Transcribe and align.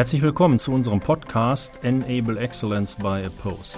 Herzlich 0.00 0.22
willkommen 0.22 0.58
zu 0.58 0.72
unserem 0.72 0.98
Podcast 0.98 1.78
Enable 1.82 2.40
Excellence 2.40 2.96
by 2.96 3.22
Oppose. 3.26 3.76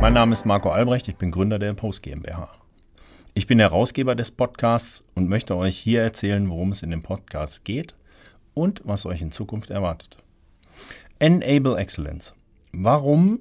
Mein 0.00 0.14
Name 0.14 0.32
ist 0.32 0.46
Marco 0.46 0.70
Albrecht, 0.70 1.06
ich 1.06 1.14
bin 1.14 1.30
Gründer 1.30 1.60
der 1.60 1.70
Oppose 1.70 2.00
GmbH. 2.00 2.50
Ich 3.34 3.46
bin 3.46 3.60
Herausgeber 3.60 4.16
des 4.16 4.32
Podcasts 4.32 5.04
und 5.14 5.28
möchte 5.28 5.54
euch 5.54 5.78
hier 5.78 6.02
erzählen, 6.02 6.50
worum 6.50 6.72
es 6.72 6.82
in 6.82 6.90
dem 6.90 7.04
Podcast 7.04 7.64
geht 7.64 7.94
und 8.52 8.82
was 8.84 9.06
euch 9.06 9.22
in 9.22 9.30
Zukunft 9.30 9.70
erwartet. 9.70 10.16
Enable 11.20 11.76
Excellence. 11.76 12.34
Warum 12.72 13.38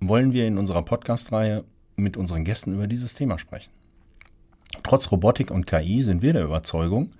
wollen 0.00 0.34
wir 0.34 0.46
in 0.46 0.58
unserer 0.58 0.82
Podcast-Reihe 0.82 1.64
mit 1.96 2.18
unseren 2.18 2.44
Gästen 2.44 2.74
über 2.74 2.86
dieses 2.86 3.14
Thema 3.14 3.38
sprechen? 3.38 3.70
Trotz 4.94 5.10
Robotik 5.10 5.50
und 5.50 5.66
KI 5.66 6.04
sind 6.04 6.22
wir 6.22 6.32
der 6.32 6.44
Überzeugung, 6.44 7.10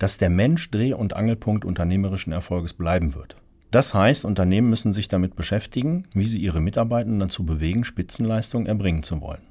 dass 0.00 0.18
der 0.18 0.28
Mensch 0.28 0.68
Dreh- 0.72 0.92
und 0.92 1.14
Angelpunkt 1.14 1.64
unternehmerischen 1.64 2.32
Erfolges 2.32 2.72
bleiben 2.72 3.14
wird. 3.14 3.36
Das 3.70 3.94
heißt, 3.94 4.24
Unternehmen 4.24 4.68
müssen 4.68 4.92
sich 4.92 5.06
damit 5.06 5.36
beschäftigen, 5.36 6.08
wie 6.14 6.24
sie 6.24 6.38
ihre 6.38 6.60
Mitarbeitenden 6.60 7.20
dazu 7.20 7.46
bewegen, 7.46 7.84
Spitzenleistungen 7.84 8.66
erbringen 8.66 9.04
zu 9.04 9.20
wollen. 9.20 9.42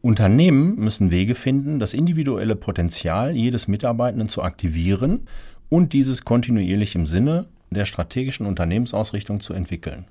Unternehmen 0.00 0.76
müssen 0.76 1.10
Wege 1.10 1.34
finden, 1.34 1.78
das 1.78 1.92
individuelle 1.92 2.56
Potenzial 2.56 3.36
jedes 3.36 3.68
Mitarbeitenden 3.68 4.30
zu 4.30 4.42
aktivieren 4.42 5.28
und 5.68 5.92
dieses 5.92 6.24
kontinuierlich 6.24 6.94
im 6.94 7.04
Sinne 7.04 7.48
der 7.68 7.84
strategischen 7.84 8.46
Unternehmensausrichtung 8.46 9.40
zu 9.40 9.52
entwickeln. 9.52 10.06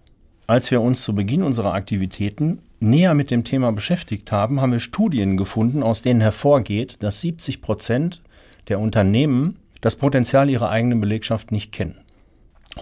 Als 0.51 0.69
wir 0.69 0.81
uns 0.81 1.01
zu 1.03 1.15
Beginn 1.15 1.43
unserer 1.43 1.73
Aktivitäten 1.73 2.61
näher 2.81 3.13
mit 3.13 3.31
dem 3.31 3.45
Thema 3.45 3.71
beschäftigt 3.71 4.33
haben, 4.33 4.59
haben 4.59 4.73
wir 4.73 4.81
Studien 4.81 5.37
gefunden, 5.37 5.81
aus 5.81 6.01
denen 6.01 6.19
hervorgeht, 6.19 6.97
dass 6.99 7.21
70 7.21 7.61
Prozent 7.61 8.21
der 8.67 8.81
Unternehmen 8.81 9.59
das 9.80 9.95
Potenzial 9.95 10.49
ihrer 10.49 10.69
eigenen 10.69 10.99
Belegschaft 10.99 11.53
nicht 11.53 11.71
kennen. 11.71 11.99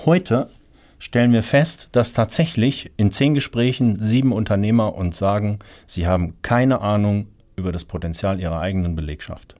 Heute 0.04 0.50
stellen 0.98 1.32
wir 1.32 1.44
fest, 1.44 1.90
dass 1.92 2.12
tatsächlich 2.12 2.90
in 2.98 3.12
zehn 3.12 3.36
Gesprächen 3.36 4.04
sieben 4.04 4.32
Unternehmer 4.32 4.96
uns 4.96 5.20
sagen, 5.20 5.60
sie 5.86 6.08
haben 6.08 6.38
keine 6.42 6.82
Ahnung 6.82 7.28
über 7.56 7.72
das 7.72 7.86
Potenzial 7.86 8.40
ihrer 8.40 8.60
eigenen 8.60 8.96
Belegschaft. 8.96 9.54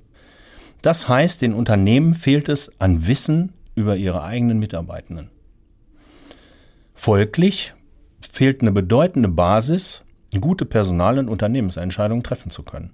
Das 0.82 1.08
heißt, 1.08 1.44
den 1.44 1.54
Unternehmen 1.54 2.16
fehlt 2.16 2.50
es 2.50 2.72
an 2.82 3.06
Wissen 3.06 3.54
über 3.76 3.98
ihre 3.98 4.24
eigenen 4.24 4.58
Mitarbeitenden. 4.58 5.30
Folglich 6.96 7.76
fehlt 8.22 8.62
eine 8.62 8.72
bedeutende 8.72 9.30
Basis, 9.30 10.04
gute 10.40 10.66
Personal- 10.66 11.20
und 11.20 11.30
Unternehmensentscheidungen 11.30 12.24
treffen 12.24 12.52
zu 12.52 12.64
können. 12.64 12.94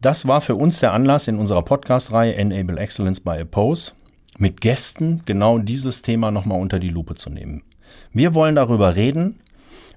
Das 0.00 0.26
war 0.26 0.40
für 0.40 0.56
uns 0.56 0.80
der 0.80 0.92
Anlass 0.92 1.28
in 1.28 1.38
unserer 1.38 1.62
Podcast-Reihe 1.62 2.34
Enable 2.34 2.78
Excellence 2.78 3.20
by 3.20 3.42
Oppose, 3.42 3.92
mit 4.38 4.60
Gästen 4.60 5.22
genau 5.26 5.58
dieses 5.58 6.02
Thema 6.02 6.30
nochmal 6.30 6.60
unter 6.60 6.78
die 6.78 6.88
Lupe 6.88 7.14
zu 7.14 7.30
nehmen. 7.30 7.62
Wir 8.12 8.34
wollen 8.34 8.54
darüber 8.54 8.96
reden, 8.96 9.40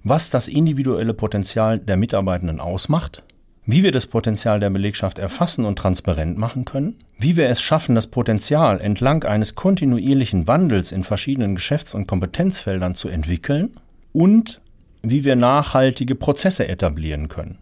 was 0.04 0.30
das 0.30 0.48
individuelle 0.48 1.14
Potenzial 1.14 1.80
der 1.80 1.98
Mitarbeitenden 1.98 2.60
ausmacht, 2.60 3.24
wie 3.66 3.82
wir 3.82 3.92
das 3.92 4.06
Potenzial 4.06 4.60
der 4.60 4.70
Belegschaft 4.70 5.18
erfassen 5.18 5.66
und 5.66 5.80
transparent 5.80 6.38
machen 6.38 6.66
können, 6.66 7.00
wie 7.18 7.36
wir 7.36 7.50
es 7.50 7.62
schaffen, 7.62 7.96
das 7.96 8.08
Potenzial 8.08 8.80
entlang 8.80 9.24
eines 9.24 9.56
kontinuierlichen 9.56 10.48
Wandels 10.48 10.92
in 10.92 11.04
verschiedenen 11.04 11.56
Geschäfts- 11.56 11.96
und 11.96 12.06
Kompetenzfeldern 12.06 12.94
zu 12.94 13.08
entwickeln 13.08 13.80
und 14.16 14.62
wie 15.02 15.26
wir 15.26 15.36
nachhaltige 15.36 16.16
Prozesse 16.16 16.68
etablieren 16.68 17.28
können. 17.28 17.60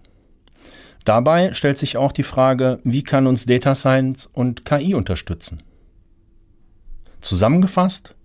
Dabei 1.04 1.52
stellt 1.54 1.78
sich 1.78 1.98
auch 1.98 2.12
die 2.12 2.24
Frage, 2.24 2.80
wie 2.84 3.04
kann 3.04 3.28
uns 3.28 3.46
Data 3.46 3.76
Science 3.76 4.30
und 4.32 4.64
KI 4.64 4.94
unterstützen? 4.94 5.64
Zusammengefasst, 7.20 8.16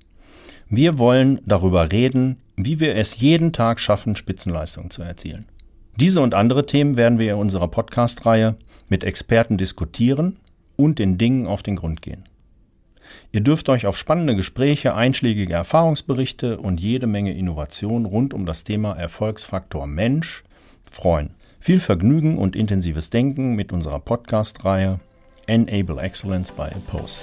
wir 0.69 0.99
wollen 0.99 1.41
darüber 1.47 1.91
reden, 1.91 2.37
wie 2.55 2.79
wir 2.79 2.95
es 2.95 3.19
jeden 3.19 3.53
Tag 3.53 3.81
schaffen, 3.81 4.15
Spitzenleistungen 4.15 4.91
zu 4.91 5.03
erzielen. 5.03 5.47
Diese 5.97 6.21
und 6.21 6.35
andere 6.35 6.67
Themen 6.67 6.97
werden 6.97 7.19
wir 7.19 7.33
in 7.33 7.39
unserer 7.39 7.69
Podcast-Reihe 7.69 8.57
mit 8.89 9.05
Experten 9.05 9.57
diskutieren 9.57 10.39
und 10.77 10.99
den 10.99 11.19
Dingen 11.19 11.47
auf 11.47 11.63
den 11.63 11.77
Grund 11.77 12.03
gehen. 12.03 12.25
Ihr 13.33 13.41
dürft 13.41 13.69
euch 13.69 13.87
auf 13.87 13.97
spannende 13.97 14.37
Gespräche, 14.37 14.95
einschlägige 14.95 15.55
Erfahrungsberichte 15.55 16.59
und 16.59 16.81
jede 16.81 17.07
Menge 17.07 17.33
Innovation 17.35 18.05
rund 18.05 18.35
um 18.35 18.47
das 18.47 18.65
Thema 18.65 18.95
Erfolgsfaktor 18.95 19.87
Mensch 19.87 20.45
freuen. 20.91 21.35
Viel 21.61 21.81
Vergnügen 21.81 22.39
und 22.39 22.57
intensives 22.57 23.11
Denken 23.11 23.55
mit 23.55 23.73
unserer 23.73 24.01
Podcast-Reihe 24.01 25.01
Enable 25.47 26.01
Excellence 26.01 26.53
by 26.53 26.69
Oppose. 26.75 27.19